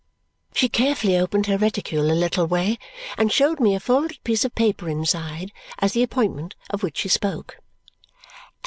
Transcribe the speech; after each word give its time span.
She 0.55 0.67
carefully 0.67 1.15
opened 1.15 1.45
her 1.45 1.59
reticule 1.59 2.11
a 2.11 2.17
little 2.17 2.47
way 2.47 2.79
and 3.19 3.31
showed 3.31 3.59
me 3.59 3.75
a 3.75 3.79
folded 3.79 4.17
piece 4.23 4.43
of 4.43 4.55
paper 4.55 4.89
inside 4.89 5.51
as 5.77 5.93
the 5.93 6.01
appointment 6.01 6.55
of 6.71 6.81
which 6.81 6.97
she 6.97 7.07
spoke. 7.07 7.57